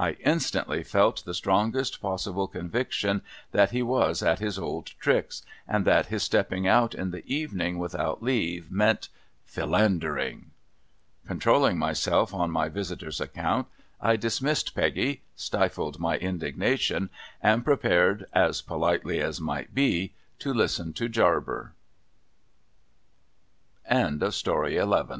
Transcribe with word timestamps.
I 0.00 0.14
instantly 0.24 0.82
felt 0.82 1.24
the 1.24 1.32
strongest 1.32 2.02
possible 2.02 2.48
conviction 2.48 3.22
that 3.52 3.70
he 3.70 3.84
was 3.84 4.20
at 4.20 4.40
his 4.40 4.58
old 4.58 4.86
tricks: 4.98 5.42
and 5.68 5.84
that 5.84 6.06
his 6.06 6.24
stepping 6.24 6.66
out 6.66 6.92
in 6.92 7.12
the 7.12 7.24
evening, 7.32 7.78
without 7.78 8.20
leave, 8.20 8.68
meant— 8.72 9.10
Philandering. 9.54 10.50
Controlling 11.24 11.78
myself 11.78 12.34
on 12.34 12.50
my 12.50 12.68
visitor's 12.68 13.20
account, 13.20 13.68
I 14.00 14.16
dismissed 14.16 14.74
Peggy, 14.74 15.22
stifled 15.36 16.00
my 16.00 16.16
indignation, 16.16 17.08
and 17.40 17.64
prepared, 17.64 18.26
as 18.32 18.62
politely 18.62 19.20
as 19.20 19.40
might 19.40 19.72
be, 19.72 20.14
to 20.40 20.52
liste 20.52 21.00